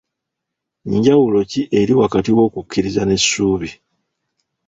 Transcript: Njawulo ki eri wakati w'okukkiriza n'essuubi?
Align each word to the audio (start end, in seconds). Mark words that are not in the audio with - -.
Njawulo 0.95 1.39
ki 1.51 1.61
eri 1.79 1.93
wakati 2.01 2.31
w'okukkiriza 2.37 3.01
n'essuubi? 3.05 3.69